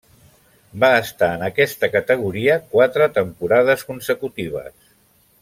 [0.83, 4.75] Va estar en aquesta categoria quatre temporades consecutives.